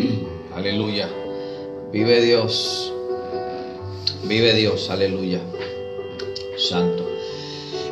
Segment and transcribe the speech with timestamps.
[0.54, 1.08] aleluya.
[1.92, 2.92] Vive Dios.
[4.24, 5.40] Vive Dios, aleluya.
[6.56, 7.06] Santo.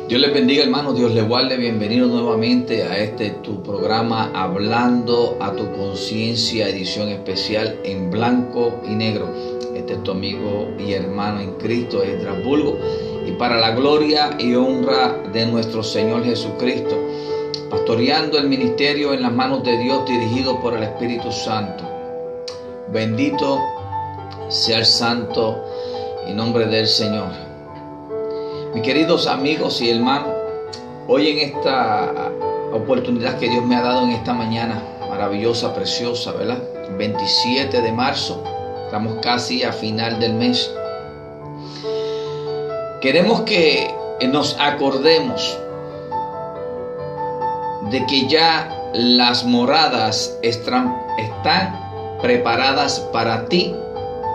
[0.07, 1.57] Dios les bendiga hermano, Dios les guarde.
[1.57, 8.95] Bienvenido nuevamente a este tu programa Hablando a tu conciencia, edición especial en blanco y
[8.95, 9.29] negro.
[9.75, 12.77] Este es tu amigo y hermano en Cristo, Estrasburgo.
[13.27, 16.97] Y para la gloria y honra de nuestro Señor Jesucristo,
[17.69, 21.88] pastoreando el ministerio en las manos de Dios dirigido por el Espíritu Santo.
[22.91, 23.59] Bendito
[24.47, 25.63] sea el santo
[26.27, 27.27] y nombre del Señor.
[28.73, 30.33] Mis queridos amigos y hermanos,
[31.07, 32.31] hoy en esta
[32.73, 36.57] oportunidad que Dios me ha dado en esta mañana, maravillosa, preciosa, ¿verdad?
[36.97, 38.43] 27 de marzo,
[38.85, 40.73] estamos casi a final del mes.
[43.01, 43.93] Queremos que
[44.31, 45.59] nos acordemos
[47.91, 51.88] de que ya las moradas están, están
[52.21, 53.73] preparadas para ti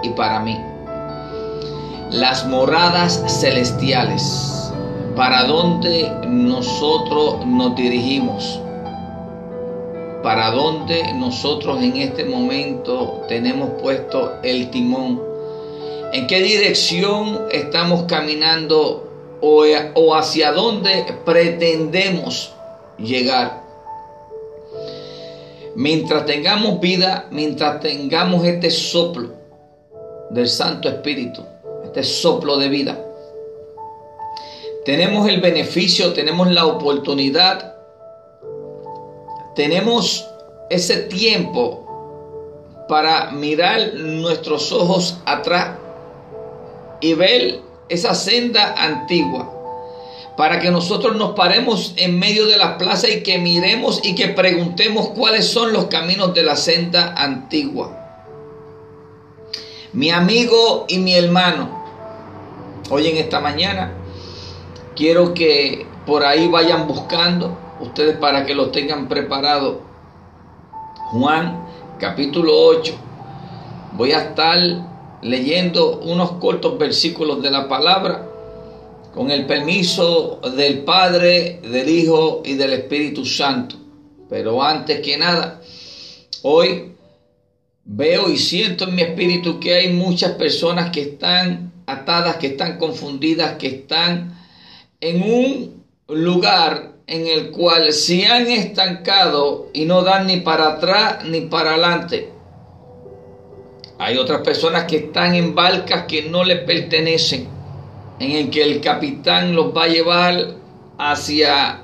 [0.03, 0.59] y para mí.
[2.11, 4.73] Las moradas celestiales,
[5.17, 8.61] para donde nosotros nos dirigimos,
[10.23, 15.21] para donde nosotros en este momento tenemos puesto el timón,
[16.13, 22.53] en qué dirección estamos caminando o hacia dónde pretendemos
[22.99, 23.64] llegar.
[25.77, 29.31] Mientras tengamos vida, mientras tengamos este soplo
[30.31, 31.43] del Santo Espíritu,
[31.85, 33.05] este soplo de vida.
[34.85, 37.75] Tenemos el beneficio, tenemos la oportunidad,
[39.55, 40.29] tenemos
[40.71, 41.85] ese tiempo
[42.89, 45.79] para mirar nuestros ojos atrás
[47.01, 49.54] y ver esa senda antigua,
[50.37, 54.29] para que nosotros nos paremos en medio de la plaza y que miremos y que
[54.29, 58.01] preguntemos cuáles son los caminos de la senda antigua.
[59.93, 61.85] Mi amigo y mi hermano,
[62.91, 63.93] Hoy en esta mañana
[64.95, 69.81] quiero que por ahí vayan buscando ustedes para que lo tengan preparado.
[71.13, 71.65] Juan
[71.99, 72.95] capítulo 8.
[73.93, 74.59] Voy a estar
[75.23, 78.29] leyendo unos cortos versículos de la palabra
[79.15, 83.77] con el permiso del Padre, del Hijo y del Espíritu Santo.
[84.29, 85.61] Pero antes que nada,
[86.43, 86.93] hoy
[87.85, 92.77] veo y siento en mi espíritu que hay muchas personas que están atadas, que están
[92.77, 94.37] confundidas, que están
[95.01, 101.25] en un lugar en el cual se han estancado y no dan ni para atrás
[101.25, 102.31] ni para adelante.
[103.99, 107.54] Hay otras personas que están en barcas que no les pertenecen,
[108.19, 110.55] en el que el capitán los va a llevar
[110.99, 111.83] hacia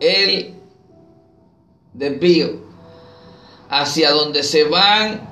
[0.00, 0.54] el
[1.92, 2.60] desvío,
[3.68, 5.28] hacia donde se van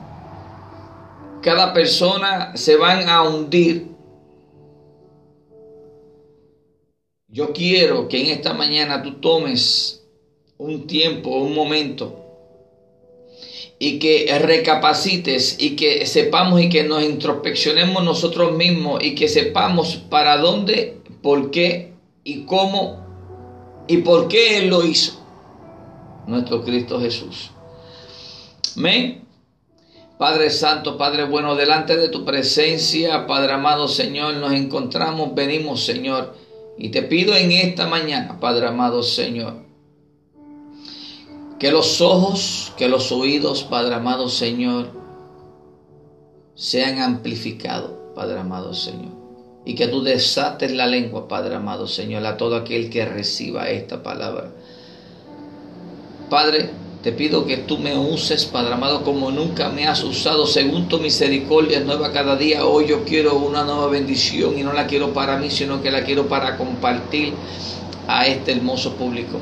[1.46, 3.86] cada persona se van a hundir.
[7.28, 10.04] Yo quiero que en esta mañana tú tomes
[10.58, 12.25] un tiempo, un momento,
[13.78, 19.96] y que recapacites y que sepamos y que nos introspeccionemos nosotros mismos y que sepamos
[19.96, 21.92] para dónde, por qué
[22.24, 23.04] y cómo
[23.86, 25.20] y por qué Él lo hizo.
[26.26, 27.50] Nuestro Cristo Jesús.
[28.76, 29.26] Amén.
[30.18, 36.34] Padre Santo, Padre bueno, delante de tu presencia, Padre amado Señor, nos encontramos, venimos Señor,
[36.78, 39.65] y te pido en esta mañana, Padre amado Señor,
[41.58, 44.88] que los ojos, que los oídos, Padre amado Señor,
[46.54, 49.12] sean amplificados, Padre amado Señor,
[49.64, 54.02] y que tú desates la lengua, Padre amado Señor, a todo aquel que reciba esta
[54.02, 54.52] palabra.
[56.28, 56.70] Padre,
[57.02, 60.98] te pido que tú me uses, Padre amado, como nunca me has usado, según tu
[60.98, 62.66] misericordia nueva cada día.
[62.66, 66.04] Hoy yo quiero una nueva bendición y no la quiero para mí, sino que la
[66.04, 67.32] quiero para compartir
[68.08, 69.38] a este hermoso público.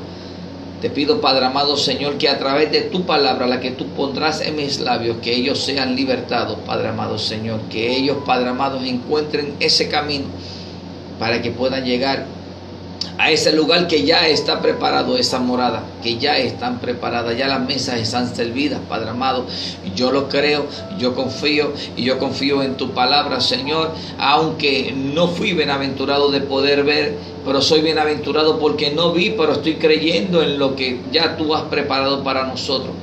[0.81, 4.41] Te pido, Padre amado Señor, que a través de tu palabra, la que tú pondrás
[4.41, 9.55] en mis labios, que ellos sean libertados, Padre amado Señor, que ellos, Padre amado, encuentren
[9.59, 10.25] ese camino
[11.17, 12.25] para que puedan llegar
[13.17, 17.61] a ese lugar que ya está preparado, esa morada, que ya están preparadas, ya las
[17.61, 19.45] mesas están servidas, Padre amado.
[19.95, 20.65] Yo lo creo,
[20.97, 26.83] yo confío y yo confío en tu palabra, Señor, aunque no fui bienaventurado de poder
[26.83, 27.15] ver,
[27.45, 31.63] pero soy bienaventurado porque no vi, pero estoy creyendo en lo que ya tú has
[31.63, 32.93] preparado para nosotros.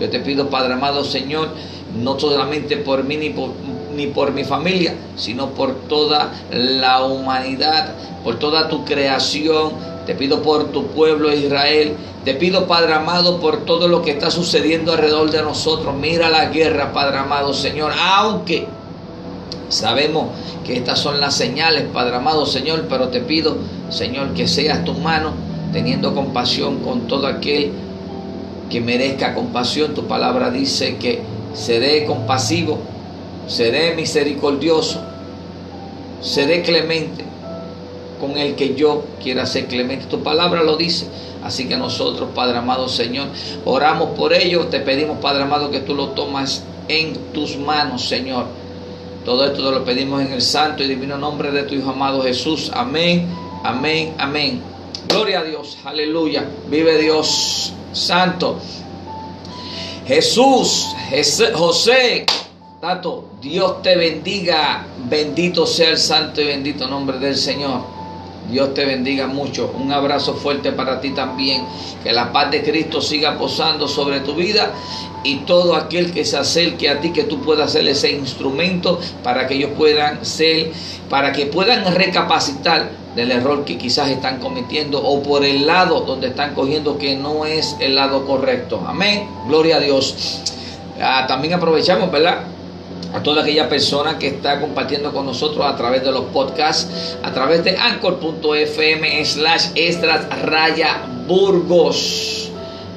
[0.00, 1.50] Yo te pido, Padre amado, Señor,
[1.96, 3.50] no solamente por mí ni por
[3.94, 9.72] ni por mi familia, sino por toda la humanidad, por toda tu creación.
[10.06, 11.94] Te pido por tu pueblo Israel.
[12.24, 15.94] Te pido, Padre amado, por todo lo que está sucediendo alrededor de nosotros.
[15.94, 17.92] Mira la guerra, Padre amado, Señor.
[17.98, 18.66] Aunque
[19.68, 20.26] sabemos
[20.64, 23.56] que estas son las señales, Padre amado, Señor, pero te pido,
[23.90, 25.32] Señor, que seas tu mano
[25.72, 27.72] teniendo compasión con todo aquel
[28.70, 29.94] que merezca compasión.
[29.94, 32.78] Tu palabra dice que seré compasivo,
[33.46, 35.00] seré misericordioso,
[36.20, 37.24] seré clemente
[38.20, 40.06] con el que yo quiera ser clemente.
[40.06, 41.06] Tu palabra lo dice.
[41.42, 43.28] Así que nosotros, Padre amado Señor,
[43.66, 44.70] oramos por ellos.
[44.70, 48.46] Te pedimos, Padre amado, que tú lo tomas en tus manos, Señor.
[49.26, 52.22] Todo esto te lo pedimos en el santo y divino nombre de tu Hijo amado
[52.22, 52.70] Jesús.
[52.74, 53.28] Amén,
[53.62, 54.62] amén, amén.
[55.08, 56.46] Gloria a Dios, aleluya.
[56.68, 58.58] Vive Dios santo.
[60.06, 60.88] Jesús,
[61.54, 62.26] José,
[62.84, 64.84] Tato, Dios te bendiga.
[65.08, 67.80] Bendito sea el santo y bendito nombre del Señor.
[68.50, 69.72] Dios te bendiga mucho.
[69.80, 71.64] Un abrazo fuerte para ti también.
[72.02, 74.70] Que la paz de Cristo siga posando sobre tu vida
[75.22, 79.46] y todo aquel que se acerque a ti, que tú puedas ser ese instrumento para
[79.46, 80.70] que ellos puedan ser,
[81.08, 86.26] para que puedan recapacitar del error que quizás están cometiendo o por el lado donde
[86.26, 88.84] están cogiendo que no es el lado correcto.
[88.86, 89.26] Amén.
[89.48, 90.42] Gloria a Dios.
[91.00, 92.53] Ah, también aprovechamos, ¿verdad?
[93.14, 97.32] A toda aquella persona que está compartiendo con nosotros a través de los podcasts, a
[97.32, 102.50] través de anchor.fm slash extras raya burgos.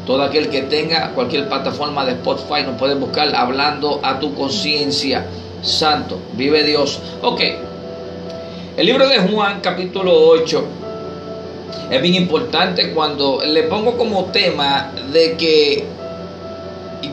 [0.08, 5.26] Todo aquel que tenga cualquier plataforma de Spotify nos puede buscar hablando a tu conciencia.
[5.62, 7.00] Santo, vive Dios.
[7.22, 7.42] Ok,
[8.76, 10.64] el libro de Juan capítulo 8
[11.92, 15.86] es bien importante cuando le pongo como tema de que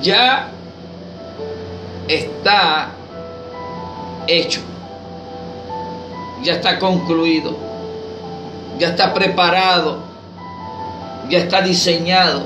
[0.00, 0.53] ya
[2.08, 2.90] está
[4.26, 4.60] hecho,
[6.42, 7.56] ya está concluido,
[8.78, 9.98] ya está preparado,
[11.28, 12.42] ya está diseñado.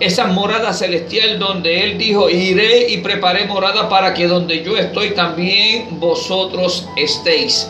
[0.00, 5.10] Esa morada celestial donde Él dijo, iré y preparé morada para que donde yo estoy
[5.10, 7.68] también vosotros estéis.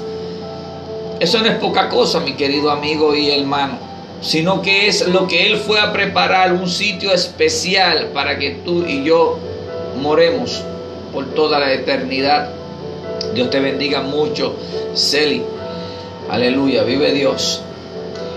[1.20, 3.78] Eso no es poca cosa, mi querido amigo y hermano,
[4.20, 8.84] sino que es lo que Él fue a preparar, un sitio especial para que tú
[8.86, 9.38] y yo
[10.00, 10.62] moremos
[11.12, 12.50] por toda la eternidad.
[13.34, 14.54] Dios te bendiga mucho,
[14.94, 15.42] Celi.
[16.30, 17.62] Aleluya, vive Dios.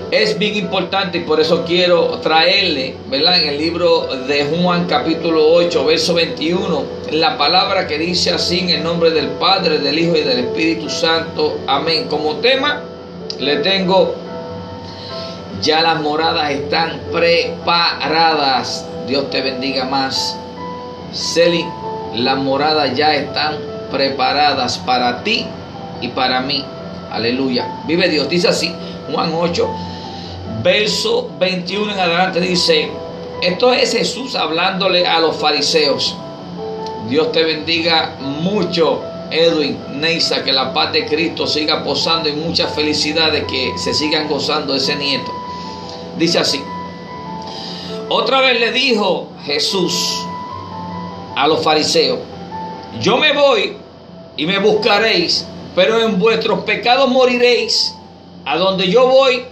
[0.09, 3.41] Es bien importante y por eso quiero traerle, ¿verdad?
[3.41, 8.69] En el libro de Juan capítulo 8, verso 21, la palabra que dice así en
[8.69, 11.59] el nombre del Padre, del Hijo y del Espíritu Santo.
[11.67, 12.07] Amén.
[12.09, 12.83] Como tema
[13.37, 14.15] le tengo,
[15.61, 18.85] ya las moradas están preparadas.
[19.07, 20.37] Dios te bendiga más.
[21.13, 21.65] Celi,
[22.15, 23.57] las moradas ya están
[23.91, 25.45] preparadas para ti
[26.01, 26.63] y para mí.
[27.11, 27.81] Aleluya.
[27.85, 28.29] Vive Dios.
[28.29, 28.73] Dice así,
[29.11, 29.69] Juan 8,
[30.63, 32.91] verso 21 en adelante dice,
[33.41, 36.15] esto es Jesús hablándole a los fariseos.
[37.07, 39.01] Dios te bendiga mucho,
[39.31, 44.27] Edwin, Neisa, que la paz de Cristo siga posando y muchas felicidades que se sigan
[44.27, 45.31] gozando ese nieto.
[46.17, 46.61] Dice así,
[48.09, 50.26] otra vez le dijo Jesús,
[51.37, 52.17] a los fariseos,
[52.99, 53.77] yo me voy
[54.37, 55.45] y me buscaréis,
[55.75, 57.93] pero en vuestros pecados moriréis.
[58.43, 59.43] A donde yo voy,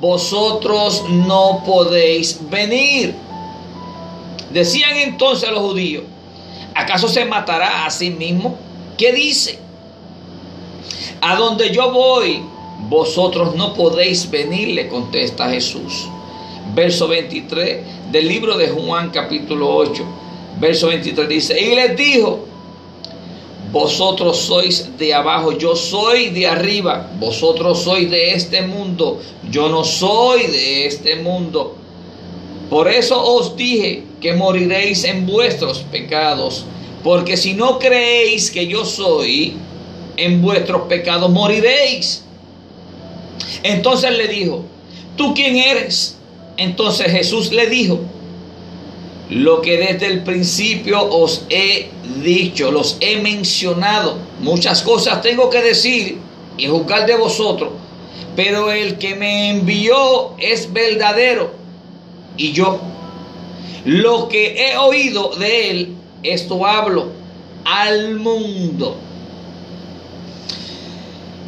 [0.00, 3.14] vosotros no podéis venir.
[4.52, 6.04] Decían entonces a los judíos,
[6.74, 8.56] ¿acaso se matará a sí mismo?
[8.96, 9.58] ¿Qué dice?
[11.20, 12.42] A donde yo voy,
[12.88, 16.06] vosotros no podéis venir, le contesta Jesús.
[16.74, 20.23] Verso 23 del libro de Juan capítulo 8
[20.60, 22.46] verso 23 dice, y les dijo,
[23.72, 29.20] vosotros sois de abajo, yo soy de arriba, vosotros sois de este mundo,
[29.50, 31.76] yo no soy de este mundo.
[32.70, 36.64] Por eso os dije que moriréis en vuestros pecados,
[37.02, 39.56] porque si no creéis que yo soy,
[40.16, 42.22] en vuestros pecados moriréis.
[43.62, 44.64] Entonces le dijo,
[45.16, 46.16] ¿tú quién eres?
[46.56, 48.00] Entonces Jesús le dijo,
[49.30, 51.90] lo que desde el principio os he
[52.22, 54.18] dicho, los he mencionado.
[54.40, 56.18] Muchas cosas tengo que decir
[56.56, 57.70] y juzgar de vosotros,
[58.36, 61.52] pero el que me envió es verdadero
[62.36, 62.80] y yo
[63.84, 67.08] lo que he oído de él, esto hablo
[67.64, 68.96] al mundo.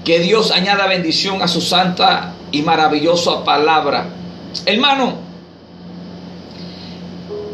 [0.04, 4.06] Que Dios añada bendición a su santa y maravillosa palabra.
[4.66, 5.25] Hermano,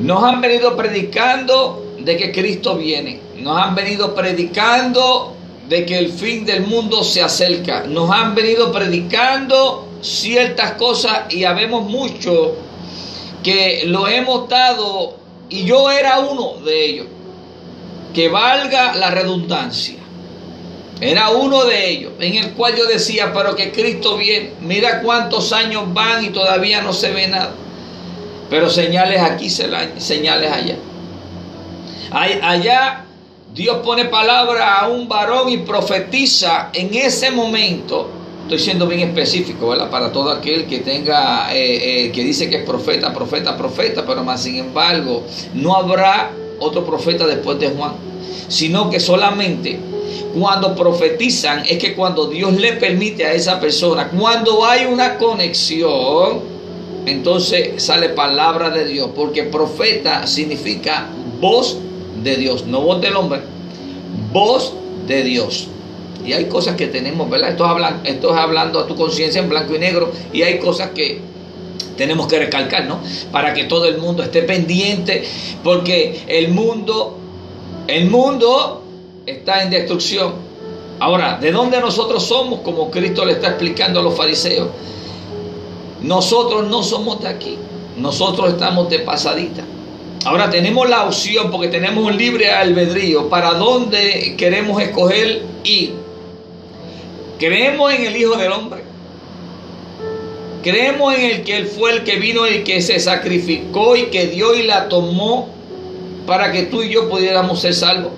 [0.02, 3.20] nos han venido predicando de que Cristo viene.
[3.38, 5.36] Nos han venido predicando
[5.68, 7.84] de que el fin del mundo se acerca.
[7.86, 12.56] Nos han venido predicando ciertas cosas y habemos mucho
[13.44, 15.16] que lo hemos dado
[15.48, 17.06] y yo era uno de ellos.
[18.12, 19.96] Que valga la redundancia.
[21.00, 25.52] Era uno de ellos, en el cual yo decía, pero que Cristo viene, mira cuántos
[25.52, 27.54] años van y todavía no se ve nada.
[28.50, 30.76] Pero señales aquí, señales allá.
[32.42, 33.04] Allá
[33.54, 38.08] Dios pone palabra a un varón y profetiza en ese momento.
[38.44, 39.90] Estoy siendo bien específico, ¿verdad?
[39.90, 44.24] Para todo aquel que tenga, eh, eh, que dice que es profeta, profeta, profeta, pero
[44.24, 45.22] más sin embargo,
[45.54, 47.92] no habrá otro profeta después de Juan,
[48.48, 49.78] sino que solamente
[50.38, 56.51] cuando profetizan es que cuando Dios le permite a esa persona, cuando hay una conexión,
[57.06, 61.08] entonces sale palabra de Dios, porque profeta significa
[61.40, 61.78] voz
[62.22, 63.40] de Dios, no voz del hombre,
[64.32, 64.72] voz
[65.06, 65.68] de Dios.
[66.24, 67.50] Y hay cosas que tenemos, ¿verdad?
[67.50, 71.20] Esto es hablando, a tu conciencia en blanco y negro y hay cosas que
[71.96, 73.00] tenemos que recalcar, ¿no?
[73.30, 75.24] Para que todo el mundo esté pendiente,
[75.64, 77.18] porque el mundo,
[77.88, 78.82] el mundo
[79.26, 80.34] está en destrucción.
[81.00, 82.60] Ahora, ¿de dónde nosotros somos?
[82.60, 84.68] Como Cristo le está explicando a los fariseos.
[86.02, 87.58] Nosotros no somos de aquí.
[87.96, 89.62] Nosotros estamos de pasadita.
[90.24, 95.94] Ahora tenemos la opción, porque tenemos un libre albedrío, para dónde queremos escoger ir.
[97.38, 98.82] Creemos en el Hijo del Hombre.
[100.62, 104.28] Creemos en el que Él fue el que vino y que se sacrificó y que
[104.28, 105.48] dio y la tomó
[106.24, 108.12] para que tú y yo pudiéramos ser salvos.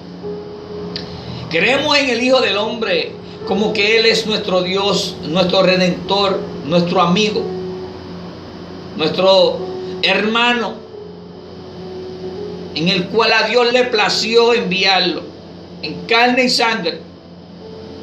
[1.48, 3.12] Creemos en el Hijo del Hombre
[3.46, 7.42] como que Él es nuestro Dios, nuestro redentor, nuestro amigo,
[8.96, 9.58] nuestro
[10.02, 10.74] hermano,
[12.74, 15.22] en el cual a Dios le plació enviarlo
[15.82, 17.00] en carne y sangre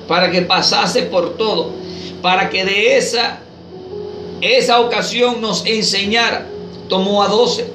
[0.08, 1.72] para que pasase por todo,
[2.22, 3.40] para que de esa,
[4.42, 6.48] esa ocasión nos enseñara.
[6.90, 7.66] Tomó a doce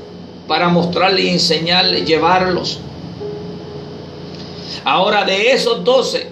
[0.46, 2.80] para mostrarle y enseñarle, llevarlos
[4.86, 6.28] Ahora de esos doce,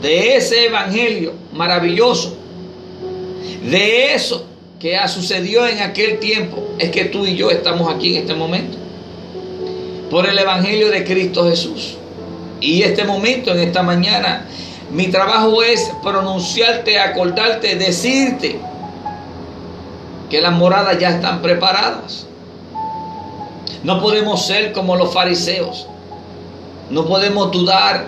[0.00, 2.36] de ese evangelio maravilloso,
[3.68, 4.46] de eso
[4.80, 8.34] que ha sucedido en aquel tiempo, es que tú y yo estamos aquí en este
[8.34, 8.76] momento.
[10.10, 11.96] Por el evangelio de Cristo Jesús.
[12.60, 14.46] Y este momento, en esta mañana,
[14.90, 18.58] mi trabajo es pronunciarte, acordarte, decirte
[20.28, 22.26] que las moradas ya están preparadas.
[23.84, 25.86] No podemos ser como los fariseos
[26.90, 28.06] no podemos dudar.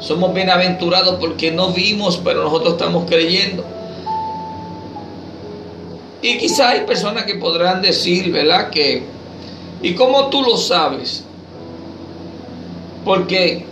[0.00, 3.64] Somos bienaventurados porque no vimos, pero nosotros estamos creyendo.
[6.26, 8.70] Y quizá hay personas que podrán decir, ¿verdad?
[8.70, 9.04] Que,
[9.80, 11.22] ¿y cómo tú lo sabes?
[13.04, 13.64] Porque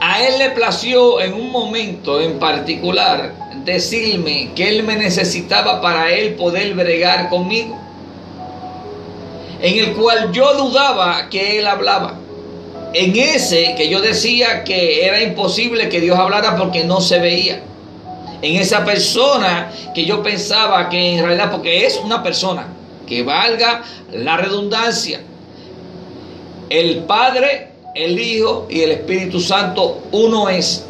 [0.00, 6.10] a él le plació en un momento en particular decirme que él me necesitaba para
[6.10, 7.76] él poder bregar conmigo.
[9.60, 12.14] En el cual yo dudaba que él hablaba
[12.94, 17.60] en ese que yo decía que era imposible que Dios hablara porque no se veía.
[18.40, 22.68] En esa persona que yo pensaba que en realidad, porque es una persona
[23.06, 25.20] que valga la redundancia,
[26.70, 30.84] el Padre, el Hijo y el Espíritu Santo uno es.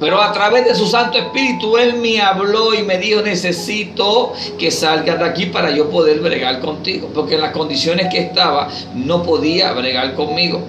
[0.00, 4.70] Pero a través de su Santo Espíritu, Él me habló y me dijo, necesito que
[4.70, 7.10] salgas de aquí para yo poder bregar contigo.
[7.14, 10.62] Porque en las condiciones que estaba, no podía bregar conmigo.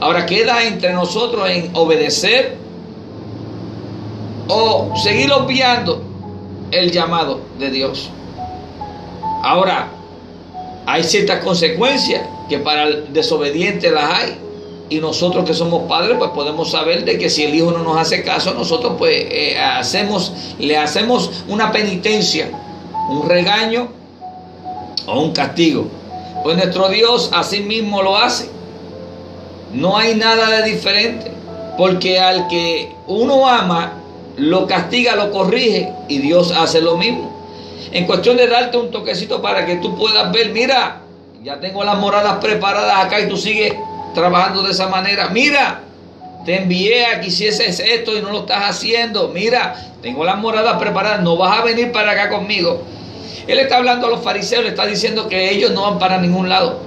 [0.00, 2.56] Ahora queda entre nosotros en obedecer
[4.48, 6.02] o seguir obviando
[6.70, 8.10] el llamado de Dios.
[9.42, 9.88] Ahora,
[10.86, 14.38] hay ciertas consecuencias que para el desobediente las hay
[14.90, 17.98] y nosotros que somos padres pues podemos saber de que si el hijo no nos
[17.98, 22.50] hace caso nosotros pues eh, hacemos le hacemos una penitencia
[23.10, 23.88] un regaño
[25.06, 25.88] o un castigo
[26.42, 28.48] pues nuestro Dios así mismo lo hace
[29.74, 31.30] no hay nada de diferente
[31.76, 33.97] porque al que uno ama
[34.38, 37.36] lo castiga lo corrige y Dios hace lo mismo
[37.92, 41.02] en cuestión de darte un toquecito para que tú puedas ver mira
[41.42, 43.74] ya tengo las moradas preparadas acá y tú sigues
[44.14, 45.28] trabajando de esa manera.
[45.28, 45.82] Mira,
[46.44, 49.28] te envié a que hicieses esto y no lo estás haciendo.
[49.28, 52.82] Mira, tengo las moradas preparadas, no vas a venir para acá conmigo.
[53.46, 56.48] Él está hablando a los fariseos, le está diciendo que ellos no van para ningún
[56.48, 56.80] lado.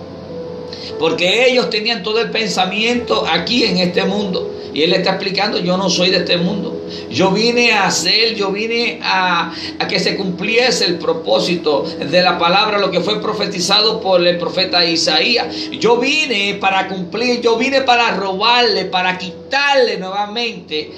[0.99, 4.51] Porque ellos tenían todo el pensamiento aquí en este mundo.
[4.73, 6.80] Y él está explicando, yo no soy de este mundo.
[7.09, 9.53] Yo vine a hacer, yo vine a,
[9.87, 14.85] que se cumpliese el propósito de la palabra, lo que fue profetizado por el profeta
[14.85, 15.47] Isaías.
[15.71, 20.91] Yo vine para cumplir, yo vine para robarle, para quitarle nuevamente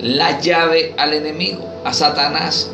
[0.00, 2.70] la llave al enemigo, a Satanás,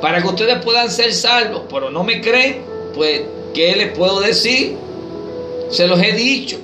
[0.00, 1.62] para que ustedes puedan ser salvos.
[1.70, 2.62] Pero no me creen,
[2.94, 3.22] pues,
[3.54, 4.76] ¿qué les puedo decir?
[5.70, 6.58] Se los he dicho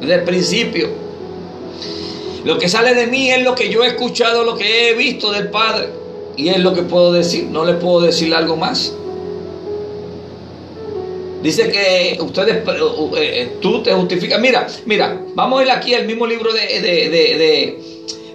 [0.00, 1.01] desde el principio.
[2.44, 5.30] Lo que sale de mí es lo que yo he escuchado, lo que he visto
[5.30, 5.88] del Padre.
[6.36, 7.44] Y es lo que puedo decir.
[7.44, 8.94] No le puedo decir algo más.
[11.42, 12.62] Dice que ustedes,
[13.16, 14.40] eh, tú te justificas.
[14.40, 17.78] Mira, mira, vamos a ir aquí al mismo libro de, de,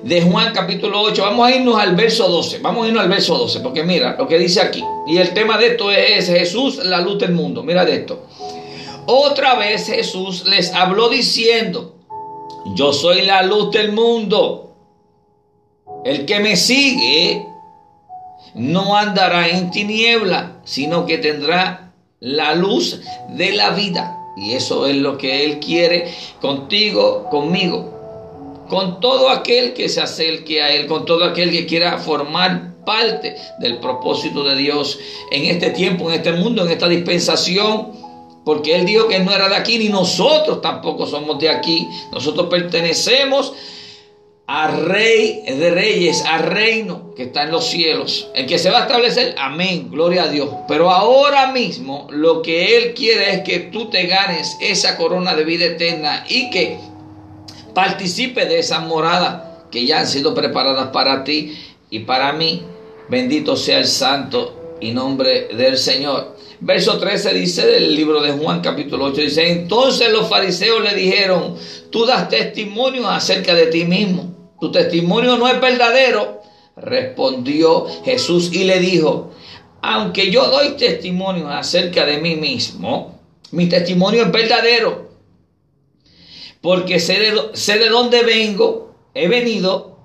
[0.04, 1.22] de, Juan capítulo 8.
[1.22, 2.60] Vamos a irnos al verso 12.
[2.60, 3.62] Vamos a irnos al verso 12.
[3.62, 4.84] Porque mira lo que dice aquí.
[5.08, 7.64] Y el tema de esto es Jesús, la luz del mundo.
[7.64, 8.26] Mira de esto.
[9.06, 11.97] Otra vez Jesús les habló diciendo,
[12.76, 14.76] yo soy la luz del mundo.
[16.06, 17.46] El que me sigue
[18.56, 24.18] no andará en tiniebla, sino que tendrá la luz de la vida.
[24.38, 30.62] Y eso es lo que Él quiere contigo, conmigo, con todo aquel que se acerque
[30.62, 35.00] a Él, con todo aquel que quiera formar parte del propósito de Dios
[35.32, 38.07] en este tiempo, en este mundo, en esta dispensación
[38.48, 41.86] porque Él dijo que no era de aquí, ni nosotros tampoco somos de aquí.
[42.14, 43.52] Nosotros pertenecemos
[44.46, 48.78] al Rey de Reyes, al reino que está en los cielos, el que se va
[48.78, 50.48] a establecer, amén, gloria a Dios.
[50.66, 55.44] Pero ahora mismo lo que Él quiere es que tú te ganes esa corona de
[55.44, 56.78] vida eterna y que
[57.74, 61.54] participe de esa morada que ya han sido preparadas para ti
[61.90, 62.62] y para mí.
[63.10, 66.37] Bendito sea el santo y nombre del Señor.
[66.60, 71.56] Verso 13 dice del libro de Juan capítulo 8, dice, entonces los fariseos le dijeron,
[71.92, 76.42] tú das testimonio acerca de ti mismo, tu testimonio no es verdadero.
[76.76, 79.32] Respondió Jesús y le dijo,
[79.82, 83.20] aunque yo doy testimonio acerca de mí mismo,
[83.52, 85.12] mi testimonio es verdadero,
[86.62, 89.98] porque sé de, sé de dónde vengo, he venido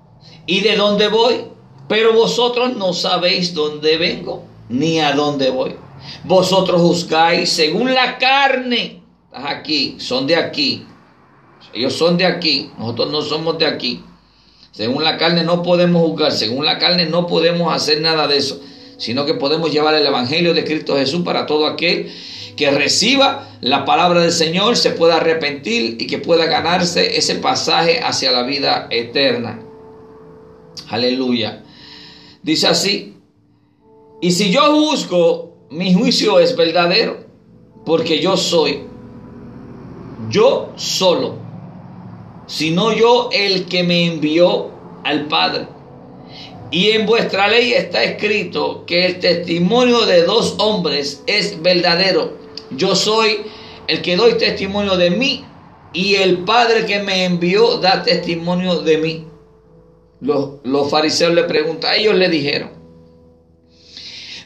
[0.45, 1.45] y de dónde voy,
[1.87, 5.82] pero vosotros no sabéis dónde vengo ni a dónde voy.
[6.23, 9.01] Vosotros juzgáis según la carne.
[9.25, 10.85] Estás aquí, son de aquí.
[11.73, 14.03] Ellos son de aquí, nosotros no somos de aquí.
[14.71, 18.59] Según la carne no podemos juzgar, según la carne no podemos hacer nada de eso,
[18.97, 22.11] sino que podemos llevar el Evangelio de Cristo Jesús para todo aquel
[22.55, 27.99] que reciba la palabra del Señor, se pueda arrepentir y que pueda ganarse ese pasaje
[28.03, 29.59] hacia la vida eterna.
[30.89, 31.63] Aleluya.
[32.41, 33.15] Dice así,
[34.21, 37.17] y si yo juzgo mi juicio es verdadero,
[37.83, 38.83] porque yo soy,
[40.29, 41.37] yo solo,
[42.45, 44.69] sino yo el que me envió
[45.03, 45.67] al Padre.
[46.69, 52.37] Y en vuestra ley está escrito que el testimonio de dos hombres es verdadero.
[52.69, 53.37] Yo soy
[53.87, 55.43] el que doy testimonio de mí
[55.91, 59.27] y el Padre que me envió da testimonio de mí.
[60.21, 62.82] Los, los fariseos le preguntan, ellos le dijeron,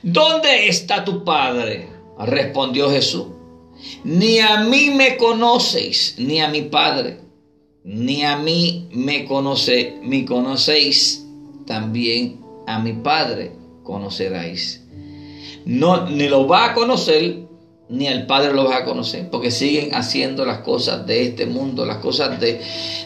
[0.10, 1.90] ¿Dónde está tu Padre?
[2.18, 3.26] Respondió Jesús.
[4.06, 7.18] Ni a mí me conocéis, ni a mi Padre,
[7.84, 11.28] ni a mí me conoce, me conocéis,
[11.66, 13.52] también a mi Padre
[13.84, 14.82] conoceráis.
[15.66, 17.40] No, ni lo va a conocer,
[17.90, 21.86] ni al Padre lo va a conocer, porque siguen haciendo las cosas de este mundo,
[21.86, 22.62] las cosas de,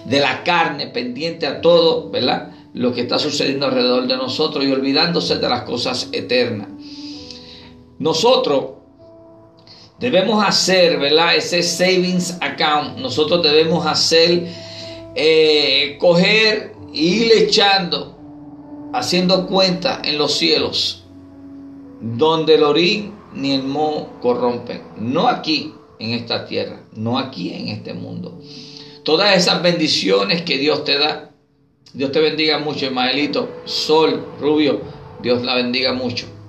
[0.06, 2.52] de la carne, pendiente a todo, ¿verdad?
[2.76, 6.68] Lo que está sucediendo alrededor de nosotros y olvidándose de las cosas eternas.
[8.02, 8.64] Nosotros
[10.00, 11.36] debemos hacer, ¿verdad?
[11.36, 12.98] Ese savings account.
[12.98, 14.48] Nosotros debemos hacer,
[15.14, 18.18] eh, coger y ir echando,
[18.92, 21.04] haciendo cuenta en los cielos,
[22.02, 24.82] donde el orín ni el moho corrompen.
[24.98, 28.42] No aquí en esta tierra, no aquí en este mundo.
[29.04, 31.30] Todas esas bendiciones que Dios te da.
[31.94, 33.48] Dios te bendiga mucho, Ismaelito.
[33.66, 34.82] Sol, Rubio,
[35.22, 36.41] Dios la bendiga mucho.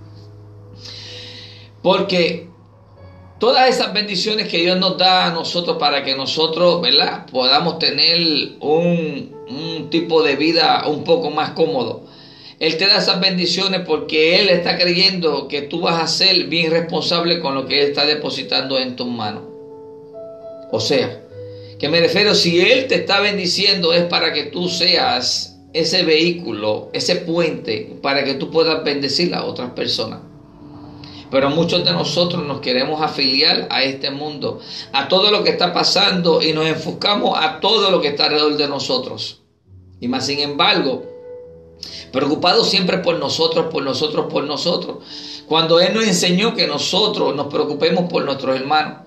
[1.82, 2.48] Porque
[3.38, 7.26] todas esas bendiciones que Dios nos da a nosotros para que nosotros, ¿verdad?
[7.26, 8.18] Podamos tener
[8.60, 12.04] un, un tipo de vida un poco más cómodo.
[12.60, 16.70] Él te da esas bendiciones porque Él está creyendo que tú vas a ser bien
[16.70, 19.42] responsable con lo que Él está depositando en tus manos.
[20.70, 21.20] O sea,
[21.80, 26.90] que me refiero, si Él te está bendiciendo es para que tú seas ese vehículo,
[26.92, 30.20] ese puente, para que tú puedas bendecir a otras personas.
[31.32, 34.60] Pero muchos de nosotros nos queremos afiliar a este mundo,
[34.92, 38.56] a todo lo que está pasando y nos enfocamos a todo lo que está alrededor
[38.56, 39.40] de nosotros.
[39.98, 41.12] Y más sin embargo,
[42.12, 44.98] Preocupado siempre por nosotros, por nosotros, por nosotros.
[45.48, 48.98] Cuando Él nos enseñó que nosotros nos preocupemos por nuestros hermanos,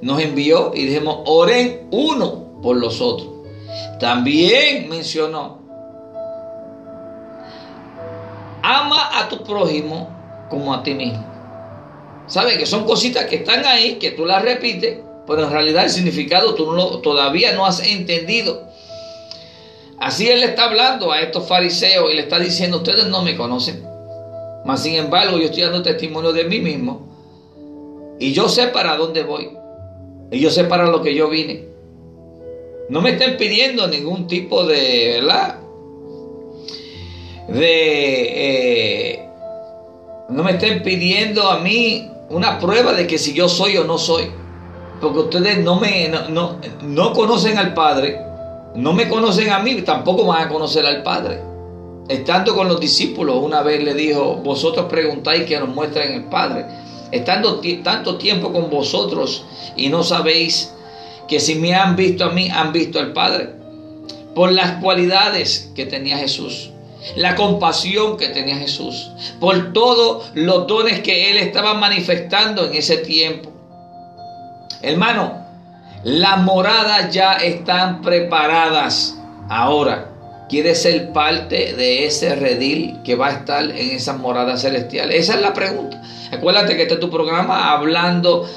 [0.00, 3.28] nos envió y dijimos, oren uno por los otros.
[3.98, 5.58] También mencionó,
[8.62, 10.08] ama a tu prójimo
[10.48, 11.29] como a ti mismo.
[12.30, 12.58] ¿Sabes?
[12.58, 16.54] Que son cositas que están ahí, que tú las repites, pero en realidad el significado
[16.54, 18.68] tú todavía no has entendido.
[19.98, 23.36] Así él le está hablando a estos fariseos y le está diciendo, ustedes no me
[23.36, 23.84] conocen.
[24.64, 27.08] Mas sin embargo, yo estoy dando testimonio de mí mismo.
[28.20, 29.50] Y yo sé para dónde voy.
[30.30, 31.64] Y yo sé para lo que yo vine.
[32.88, 35.58] No me estén pidiendo ningún tipo de, ¿verdad?
[37.48, 38.32] De...
[38.34, 39.28] Eh,
[40.28, 43.98] no me estén pidiendo a mí una prueba de que si yo soy o no
[43.98, 44.30] soy.
[45.00, 48.20] Porque ustedes no me no, no, conocen al Padre,
[48.74, 51.42] no me conocen a mí, tampoco van a conocer al Padre.
[52.08, 56.66] Estando con los discípulos, una vez le dijo, vosotros preguntáis que nos muestren el Padre.
[57.10, 59.44] Estando tanto tiempo con vosotros
[59.76, 60.74] y no sabéis
[61.26, 63.50] que si me han visto a mí, han visto al Padre.
[64.34, 66.70] Por las cualidades que tenía Jesús
[67.16, 72.98] la compasión que tenía Jesús, por todos los dones que Él estaba manifestando en ese
[72.98, 73.50] tiempo.
[74.82, 75.46] Hermano,
[76.04, 79.16] las moradas ya están preparadas.
[79.48, 80.10] Ahora,
[80.48, 85.16] ¿quieres ser parte de ese redil que va a estar en esas moradas celestiales?
[85.16, 86.00] Esa es la pregunta.
[86.32, 88.48] Acuérdate que este es tu programa hablando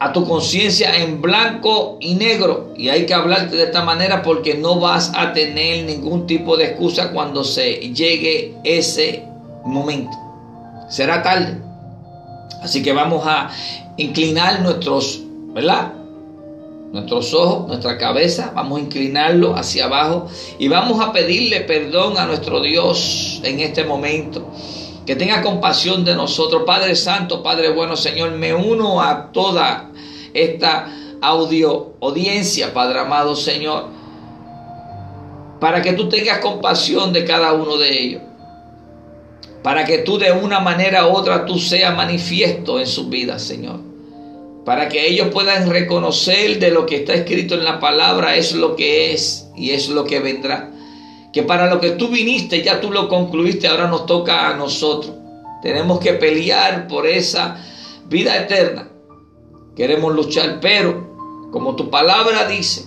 [0.00, 2.72] a tu conciencia en blanco y negro.
[2.76, 6.66] Y hay que hablarte de esta manera porque no vas a tener ningún tipo de
[6.66, 9.24] excusa cuando se llegue ese
[9.64, 10.16] momento.
[10.88, 11.58] Será tarde.
[12.62, 13.50] Así que vamos a
[13.96, 15.92] inclinar nuestros, ¿verdad?
[16.92, 20.28] Nuestros ojos, nuestra cabeza, vamos a inclinarlo hacia abajo
[20.58, 24.48] y vamos a pedirle perdón a nuestro Dios en este momento
[25.06, 26.62] que tenga compasión de nosotros.
[26.66, 29.90] Padre Santo, Padre bueno, Señor, me uno a toda
[30.32, 30.88] esta
[31.20, 33.86] audio audiencia, Padre amado Señor,
[35.60, 38.22] para que tú tengas compasión de cada uno de ellos.
[39.62, 43.80] Para que tú de una manera u otra tú seas manifiesto en sus vidas, Señor.
[44.66, 48.76] Para que ellos puedan reconocer de lo que está escrito en la palabra es lo
[48.76, 50.73] que es y es lo que vendrá
[51.34, 55.12] que para lo que tú viniste ya tú lo concluiste, ahora nos toca a nosotros.
[55.62, 57.56] Tenemos que pelear por esa
[58.06, 58.88] vida eterna.
[59.74, 62.86] Queremos luchar, pero como tu palabra dice,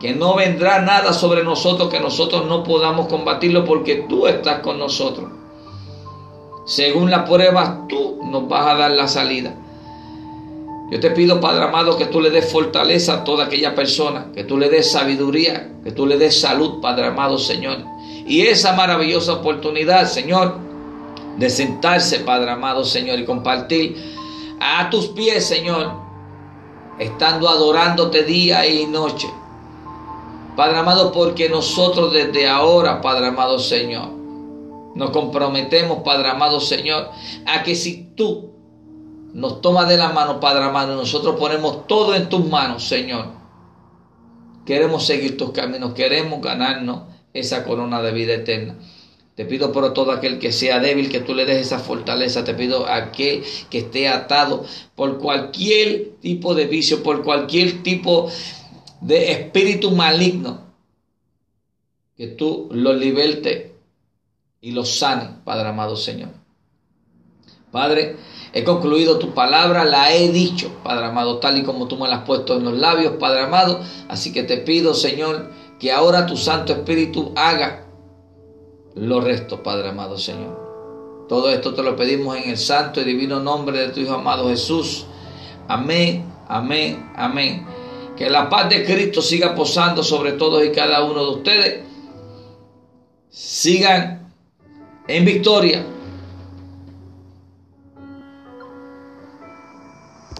[0.00, 4.80] que no vendrá nada sobre nosotros que nosotros no podamos combatirlo porque tú estás con
[4.80, 5.30] nosotros.
[6.66, 9.54] Según las pruebas, tú nos vas a dar la salida.
[10.90, 14.44] Yo te pido, Padre amado, que tú le des fortaleza a toda aquella persona, que
[14.44, 17.78] tú le des sabiduría, que tú le des salud, Padre amado, Señor.
[18.24, 20.58] Y esa maravillosa oportunidad, Señor,
[21.38, 23.96] de sentarse, Padre amado, Señor, y compartir
[24.60, 25.92] a tus pies, Señor,
[27.00, 29.28] estando adorándote día y noche.
[30.56, 34.08] Padre amado, porque nosotros desde ahora, Padre amado, Señor,
[34.94, 37.10] nos comprometemos, Padre amado, Señor,
[37.44, 38.55] a que si tú
[39.36, 43.26] nos toma de la mano, Padre amado, nosotros ponemos todo en tus manos, Señor.
[44.64, 47.02] Queremos seguir tus caminos, queremos ganarnos
[47.34, 48.78] esa corona de vida eterna.
[49.34, 52.44] Te pido por todo aquel que sea débil, que tú le des esa fortaleza.
[52.44, 58.30] Te pido a aquel que esté atado por cualquier tipo de vicio, por cualquier tipo
[59.02, 60.62] de espíritu maligno,
[62.16, 63.72] que tú lo libertes
[64.62, 66.45] y lo sane, Padre amado Señor.
[67.70, 68.16] Padre,
[68.56, 72.16] He concluido tu palabra, la he dicho, Padre amado, tal y como tú me la
[72.16, 73.80] has puesto en los labios, Padre amado.
[74.08, 77.84] Así que te pido, Señor, que ahora tu Santo Espíritu haga
[78.94, 81.26] lo resto, Padre amado, Señor.
[81.28, 84.48] Todo esto te lo pedimos en el santo y divino nombre de tu Hijo amado
[84.48, 85.04] Jesús.
[85.68, 87.66] Amén, amén, amén.
[88.16, 91.84] Que la paz de Cristo siga posando sobre todos y cada uno de ustedes.
[93.28, 94.32] Sigan
[95.08, 95.84] en victoria